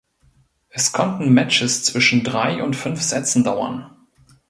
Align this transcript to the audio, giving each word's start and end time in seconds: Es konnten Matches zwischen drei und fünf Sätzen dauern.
Es 0.69 0.93
konnten 0.93 1.31
Matches 1.31 1.83
zwischen 1.83 2.23
drei 2.23 2.63
und 2.63 2.75
fünf 2.75 3.03
Sätzen 3.03 3.43
dauern. 3.43 3.95